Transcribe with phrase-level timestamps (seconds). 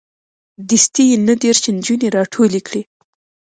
[0.69, 2.81] دستې یې نه دېرش نجونې راټولې کړې.